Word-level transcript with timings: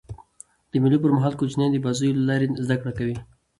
د 0.71 0.73
مېلو 0.83 0.97
پر 1.03 1.11
مهال 1.17 1.33
کوچنيان 1.39 1.69
د 1.73 1.77
بازيو 1.85 2.17
له 2.17 2.23
لاري 2.29 2.47
زدهکړه 2.65 2.93
کوي. 2.99 3.15